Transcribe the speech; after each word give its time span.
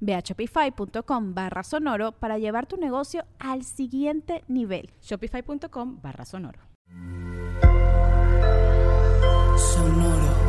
Ve 0.00 0.14
a 0.14 0.20
shopify.com 0.20 1.34
barra 1.34 1.62
sonoro 1.62 2.12
para 2.12 2.38
llevar 2.38 2.66
tu 2.66 2.76
negocio 2.76 3.24
al 3.38 3.64
siguiente 3.64 4.44
nivel. 4.48 4.90
Shopify.com 5.02 6.00
barra 6.02 6.24
sonoro. 6.24 6.60
Sonoro. 9.56 10.48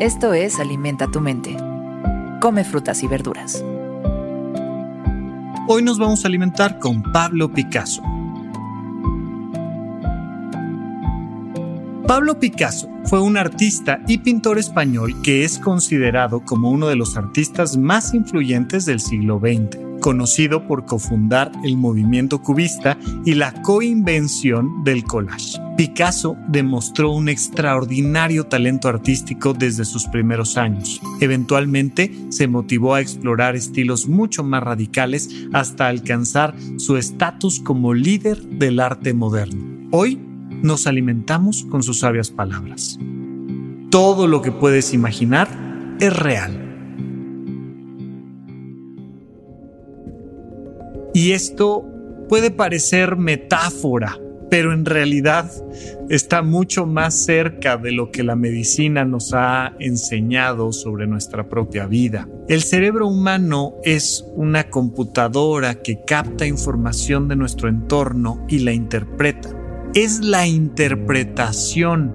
Esto 0.00 0.34
es 0.34 0.60
Alimenta 0.60 1.10
tu 1.10 1.20
mente. 1.20 1.56
Come 2.40 2.64
frutas 2.64 3.02
y 3.02 3.08
verduras. 3.08 3.64
Hoy 5.66 5.82
nos 5.82 5.98
vamos 5.98 6.24
a 6.24 6.28
alimentar 6.28 6.78
con 6.78 7.02
Pablo 7.10 7.50
Picasso 7.50 8.02
Pablo 12.06 12.38
Picasso 12.38 12.86
fue 13.04 13.18
un 13.22 13.38
artista 13.38 14.02
y 14.06 14.18
pintor 14.18 14.58
español 14.58 15.22
que 15.22 15.42
es 15.42 15.58
considerado 15.58 16.44
como 16.44 16.70
uno 16.70 16.86
de 16.88 16.96
los 16.96 17.16
artistas 17.16 17.78
más 17.78 18.12
influyentes 18.12 18.84
del 18.84 19.00
siglo 19.00 19.40
XX, 19.40 19.78
conocido 20.00 20.66
por 20.66 20.84
cofundar 20.84 21.50
el 21.64 21.78
movimiento 21.78 22.42
cubista 22.42 22.98
y 23.24 23.32
la 23.32 23.54
coinvención 23.62 24.84
del 24.84 25.04
collage. 25.04 25.58
Picasso 25.78 26.36
demostró 26.46 27.10
un 27.10 27.30
extraordinario 27.30 28.44
talento 28.44 28.88
artístico 28.88 29.54
desde 29.54 29.86
sus 29.86 30.06
primeros 30.06 30.58
años. 30.58 31.00
Eventualmente 31.20 32.14
se 32.28 32.48
motivó 32.48 32.94
a 32.94 33.00
explorar 33.00 33.56
estilos 33.56 34.08
mucho 34.08 34.44
más 34.44 34.62
radicales 34.62 35.30
hasta 35.54 35.88
alcanzar 35.88 36.54
su 36.76 36.98
estatus 36.98 37.60
como 37.60 37.94
líder 37.94 38.42
del 38.42 38.78
arte 38.80 39.14
moderno. 39.14 39.74
Hoy 39.90 40.20
nos 40.64 40.86
alimentamos 40.86 41.66
con 41.70 41.82
sus 41.82 42.00
sabias 42.00 42.30
palabras. 42.30 42.98
Todo 43.90 44.26
lo 44.26 44.40
que 44.40 44.50
puedes 44.50 44.94
imaginar 44.94 45.46
es 46.00 46.16
real. 46.16 46.60
Y 51.12 51.32
esto 51.32 51.84
puede 52.30 52.50
parecer 52.50 53.16
metáfora, 53.16 54.18
pero 54.50 54.72
en 54.72 54.86
realidad 54.86 55.52
está 56.08 56.40
mucho 56.40 56.86
más 56.86 57.14
cerca 57.14 57.76
de 57.76 57.92
lo 57.92 58.10
que 58.10 58.24
la 58.24 58.34
medicina 58.34 59.04
nos 59.04 59.34
ha 59.34 59.74
enseñado 59.78 60.72
sobre 60.72 61.06
nuestra 61.06 61.50
propia 61.50 61.86
vida. 61.86 62.26
El 62.48 62.62
cerebro 62.62 63.06
humano 63.06 63.74
es 63.84 64.24
una 64.34 64.70
computadora 64.70 65.82
que 65.82 66.02
capta 66.06 66.46
información 66.46 67.28
de 67.28 67.36
nuestro 67.36 67.68
entorno 67.68 68.46
y 68.48 68.60
la 68.60 68.72
interpreta 68.72 69.63
es 69.94 70.20
la 70.20 70.46
interpretación 70.46 72.12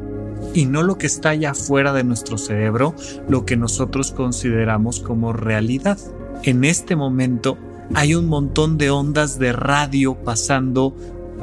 y 0.54 0.66
no 0.66 0.84
lo 0.84 0.98
que 0.98 1.08
está 1.08 1.30
allá 1.30 1.52
afuera 1.52 1.94
de 1.94 2.04
nuestro 2.04 2.38
cerebro, 2.38 2.96
lo 3.28 3.46
que 3.46 3.56
nosotros 3.56 4.12
consideramos 4.12 5.00
como 5.00 5.32
realidad. 5.32 5.98
En 6.44 6.66
este 6.66 6.96
momento 6.96 7.58
hay 7.96 8.16
un 8.16 8.28
montón 8.28 8.78
de 8.78 8.90
ondas 8.90 9.40
de 9.40 9.54
radio 9.54 10.16
pasando 10.16 10.96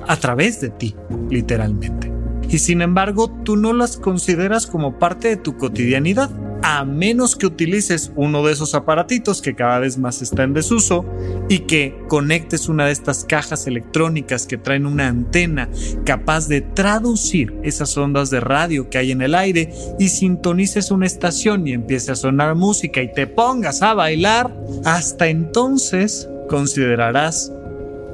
a 0.06 0.16
través 0.16 0.60
de 0.60 0.70
ti, 0.70 0.94
literalmente. 1.30 2.12
Y 2.48 2.58
sin 2.58 2.82
embargo, 2.82 3.30
tú 3.44 3.56
no 3.56 3.72
las 3.72 3.96
consideras 3.96 4.66
como 4.66 4.98
parte 4.98 5.28
de 5.28 5.36
tu 5.36 5.56
cotidianidad 5.56 6.30
a 6.62 6.84
menos 6.84 7.36
que 7.36 7.46
utilices 7.46 8.12
uno 8.16 8.44
de 8.44 8.52
esos 8.52 8.74
aparatitos 8.74 9.40
que 9.40 9.54
cada 9.54 9.78
vez 9.78 9.98
más 9.98 10.22
está 10.22 10.42
en 10.42 10.54
desuso 10.54 11.04
y 11.48 11.60
que 11.60 11.96
conectes 12.08 12.68
una 12.68 12.86
de 12.86 12.92
estas 12.92 13.24
cajas 13.24 13.66
electrónicas 13.66 14.46
que 14.46 14.58
traen 14.58 14.86
una 14.86 15.08
antena 15.08 15.68
capaz 16.04 16.48
de 16.48 16.60
traducir 16.60 17.54
esas 17.62 17.96
ondas 17.96 18.30
de 18.30 18.40
radio 18.40 18.90
que 18.90 18.98
hay 18.98 19.12
en 19.12 19.22
el 19.22 19.34
aire 19.34 19.72
y 19.98 20.08
sintonices 20.08 20.90
una 20.90 21.06
estación 21.06 21.66
y 21.66 21.72
empiece 21.72 22.12
a 22.12 22.16
sonar 22.16 22.54
música 22.54 23.02
y 23.02 23.12
te 23.12 23.26
pongas 23.26 23.82
a 23.82 23.94
bailar, 23.94 24.54
hasta 24.84 25.28
entonces 25.28 26.28
considerarás 26.48 27.52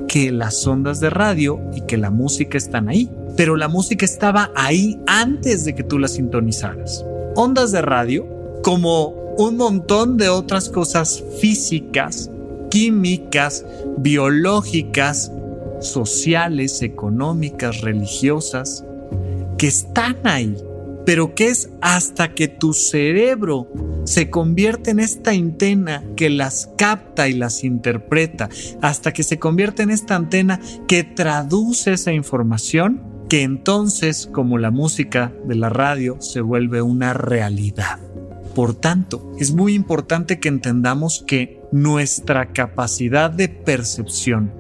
que 0.09 0.31
las 0.31 0.67
ondas 0.67 1.01
de 1.01 1.11
radio 1.11 1.61
y 1.75 1.83
que 1.83 1.97
la 1.97 2.11
música 2.11 2.59
están 2.59 2.89
ahí. 2.89 3.11
Pero 3.37 3.57
la 3.57 3.69
música 3.69 4.05
estaba 4.05 4.51
ahí 4.55 5.01
antes 5.07 5.65
de 5.65 5.75
que 5.75 5.85
tú 5.85 5.99
la 5.99 6.09
sintonizaras 6.09 7.05
ondas 7.35 7.73
de 7.73 7.83
radio 7.83 8.27
como 8.63 9.23
un 9.39 9.57
montón 9.57 10.17
de 10.17 10.29
otras 10.29 10.69
cosas 10.69 11.23
físicas, 11.41 12.31
químicas, 12.71 13.65
biológicas, 13.99 15.33
sociales, 15.81 16.83
económicas, 16.83 17.81
religiosas, 17.81 18.85
que 19.59 19.67
están 19.67 20.19
ahí, 20.25 20.57
pero 21.05 21.35
que 21.35 21.49
es 21.49 21.71
hasta 21.81 22.35
que 22.35 22.49
tu 22.49 22.73
cerebro 22.73 23.69
se 24.05 24.31
convierte 24.31 24.91
en 24.91 25.01
esta 25.01 25.31
antena 25.31 26.05
que 26.17 26.31
las 26.31 26.71
capta 26.77 27.29
y 27.29 27.35
las 27.35 27.65
interpreta, 27.65 28.49
hasta 28.81 29.13
que 29.13 29.23
se 29.23 29.39
convierte 29.39 29.83
en 29.83 29.91
esta 29.91 30.15
antena 30.15 30.61
que 30.87 31.05
traduce 31.05 31.95
esa 31.95 32.13
información 32.13 33.12
que 33.33 33.45
entonces, 33.45 34.29
como 34.31 34.59
la 34.59 34.71
música 34.71 35.33
de 35.47 35.55
la 35.55 35.71
radio, 35.71 36.19
se 36.21 36.43
vuelve 36.43 36.83
una 36.83 37.15
realidad. 37.15 37.99
Por 38.55 38.75
tanto, 38.75 39.33
es 39.39 39.55
muy 39.55 39.73
importante 39.73 40.39
que 40.39 40.51
entendamos 40.51 41.25
que 41.27 41.63
nuestra 41.73 42.53
capacidad 42.53 43.31
de 43.31 43.49
percepción, 43.49 44.53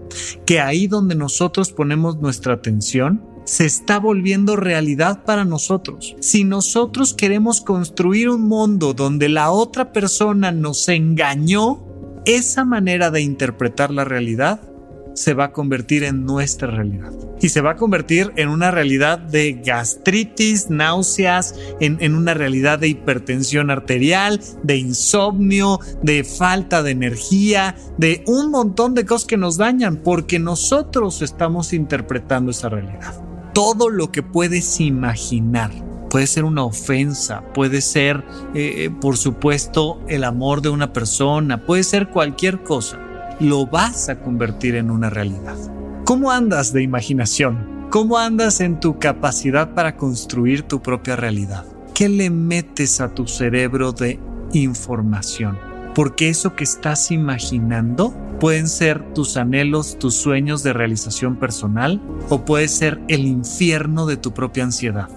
que 0.47 0.59
ahí 0.59 0.87
donde 0.87 1.15
nosotros 1.15 1.71
ponemos 1.71 2.16
nuestra 2.22 2.55
atención, 2.55 3.22
se 3.44 3.66
está 3.66 3.99
volviendo 3.99 4.56
realidad 4.56 5.22
para 5.27 5.44
nosotros. 5.44 6.16
Si 6.21 6.44
nosotros 6.44 7.12
queremos 7.12 7.61
construir 7.61 8.31
un 8.31 8.49
mundo 8.49 8.94
donde 8.94 9.28
la 9.28 9.50
otra 9.50 9.93
persona 9.93 10.50
nos 10.50 10.88
engañó, 10.88 11.84
esa 12.25 12.65
manera 12.65 13.11
de 13.11 13.21
interpretar 13.21 13.91
la 13.91 14.05
realidad 14.05 14.72
se 15.15 15.34
va 15.34 15.45
a 15.45 15.53
convertir 15.53 16.05
en 16.05 16.25
nuestra 16.25 16.69
realidad. 16.69 17.12
Y 17.41 17.49
se 17.49 17.61
va 17.61 17.73
a 17.73 17.77
convertir 17.77 18.33
en 18.37 18.49
una 18.49 18.71
realidad 18.71 19.19
de 19.19 19.55
gastritis, 19.65 20.71
náuseas, 20.71 21.55
en, 21.81 22.15
una 22.15 22.34
realidad 22.34 22.78
de 22.78 22.89
hipertensión 22.89 23.71
arterial, 23.71 24.41
de 24.62 24.77
insomnio, 24.77 25.81
de 26.03 26.25
falta 26.25 26.83
de 26.83 26.93
energía, 26.93 27.75
de 27.99 28.23
un 28.27 28.50
montón 28.50 28.94
de 28.94 29.05
cosas 29.05 29.26
que 29.26 29.37
nos 29.37 29.56
dañan 29.56 29.97
porque 29.97 30.38
nosotros 30.38 31.20
estamos 31.23 31.73
interpretando 31.73 32.53
esa 32.53 32.69
realidad. 32.69 33.15
Todo 33.53 33.91
lo 33.91 34.12
que 34.12 34.23
puedes 34.23 34.81
imaginar. 34.81 35.73
Puede 36.11 36.26
ser 36.26 36.44
una 36.44 36.65
ofensa, 36.65 37.43
puede 37.55 37.81
ser, 37.81 38.23
eh, 38.55 38.91
por 39.00 39.17
supuesto, 39.17 39.99
el 40.08 40.25
amor 40.25 40.61
de 40.61 40.69
una 40.69 40.93
persona, 40.93 41.65
puede 41.65 41.85
ser 41.85 42.11
cualquier 42.11 42.62
cosa 42.62 42.99
lo 43.40 43.67
vas 43.67 44.08
a 44.08 44.20
convertir 44.20 44.75
en 44.75 44.90
una 44.90 45.11
realidad. 45.11 45.56
¿Cómo 46.05 46.31
andas 46.31 46.73
de 46.73 46.82
imaginación? 46.82 47.88
¿Cómo 47.90 48.19
andas 48.19 48.61
en 48.61 48.81
tu 48.81 48.99
capacidad 48.99 49.75
para 49.75 49.96
construir 49.96 50.62
tu 50.62 50.81
propia 50.82 51.17
realidad? 51.17 51.64
¿Qué 51.94 52.08
le 52.08 52.31
metes 52.31 53.00
a 53.00 53.14
tu 53.14 53.26
cerebro 53.26 53.93
de 53.93 54.19
información? 54.52 55.58
Porque 55.94 56.29
eso 56.31 56.56
que 56.56 56.64
estás 56.64 57.11
imaginando 57.11 58.14
pueden 58.40 58.67
ser 58.67 59.12
tus 59.12 59.37
anhelos, 59.37 59.99
tus 59.99 60.14
sueños 60.14 60.62
de 60.62 60.73
realización 60.73 61.37
personal 61.37 62.00
o 62.31 62.44
puede 62.44 62.69
ser 62.69 63.00
el 63.08 63.26
infierno 63.26 64.06
de 64.06 64.17
tu 64.17 64.32
propia 64.32 64.64
ansiedad. 64.64 65.08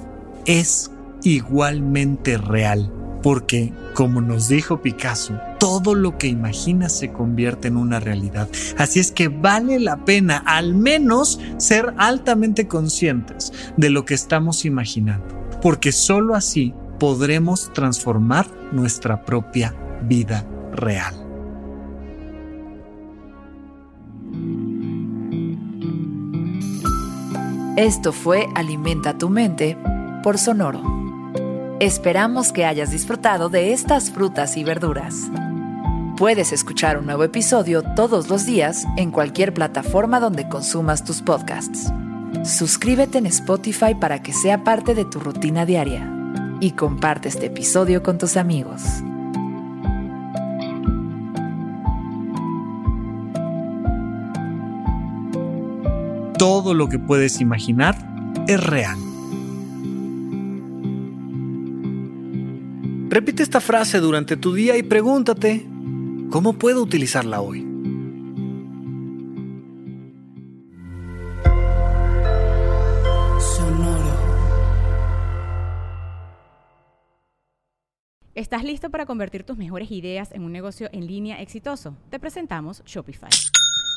Es 0.46 0.92
igualmente 1.24 2.38
real 2.38 2.92
Porque, 3.26 3.74
como 3.96 4.22
nos 4.22 4.50
dijo 4.50 4.84
Picasso, 4.84 5.34
todo 5.58 5.96
lo 5.96 6.16
que 6.20 6.28
imaginas 6.28 6.96
se 6.96 7.12
convierte 7.12 7.70
en 7.70 7.76
una 7.76 8.00
realidad. 8.00 8.48
Así 8.78 9.00
es 9.00 9.12
que 9.12 9.30
vale 9.30 9.80
la 9.80 10.06
pena 10.06 10.44
al 10.46 10.76
menos 10.76 11.40
ser 11.58 11.96
altamente 11.98 12.68
conscientes 12.68 13.52
de 13.78 13.90
lo 13.90 14.06
que 14.06 14.14
estamos 14.14 14.64
imaginando. 14.64 15.26
Porque 15.60 15.92
sólo 15.92 16.36
así 16.36 16.76
podremos 17.00 17.74
transformar 17.74 18.46
nuestra 18.72 19.26
propia 19.26 19.74
vida 20.04 20.46
real. 20.72 21.16
Esto 27.76 28.14
fue 28.14 28.46
Alimenta 28.54 29.18
tu 29.18 29.30
mente 29.30 29.76
por 30.22 30.38
Sonoro. 30.38 31.05
Esperamos 31.82 32.54
que 32.54 32.64
hayas 32.64 32.92
disfrutado 32.92 33.50
de 33.50 33.74
estas 33.74 34.10
frutas 34.10 34.56
y 34.56 34.64
verduras. 34.64 35.30
Puedes 36.16 36.54
escuchar 36.54 36.98
un 36.98 37.06
nuevo 37.06 37.26
episodio 37.26 37.84
todos 37.98 38.30
los 38.30 38.46
días 38.46 38.86
en 38.96 39.12
cualquier 39.12 39.54
plataforma 39.54 40.22
donde 40.22 40.48
consumas 40.48 41.04
tus 41.04 41.22
podcasts. 41.22 41.92
Suscríbete 42.46 43.18
en 43.18 43.26
Spotify 43.26 43.94
para 43.94 44.24
que 44.24 44.32
sea 44.32 44.64
parte 44.64 44.96
de 44.96 45.04
tu 45.04 45.20
rutina 45.20 45.66
diaria 45.66 46.10
y 46.62 46.72
comparte 46.72 47.28
este 47.28 47.48
episodio 47.48 48.02
con 48.04 48.18
tus 48.18 48.38
amigos. 48.38 48.82
Todo 56.38 56.74
lo 56.74 56.88
que 56.88 57.00
puedes 57.00 57.42
imaginar 57.42 57.98
es 58.48 58.64
real. 58.64 58.98
Repite 63.08 63.44
esta 63.44 63.62
frase 63.62 64.00
durante 64.00 64.36
tu 64.36 64.54
día 64.54 64.78
y 64.78 64.84
pregúntate, 64.84 65.66
¿cómo 66.32 66.54
puedo 66.54 66.82
utilizarla 66.82 67.40
hoy? 67.40 67.66
¿Estás 78.34 78.66
listo 78.66 78.90
para 78.90 79.06
convertir 79.06 79.44
tus 79.44 79.56
mejores 79.56 79.90
ideas 79.92 80.34
en 80.34 80.44
un 80.44 80.52
negocio 80.52 80.90
en 80.92 81.08
línea 81.08 81.42
exitoso? 81.42 81.96
Te 82.10 82.20
presentamos 82.20 82.84
Shopify. 82.86 83.30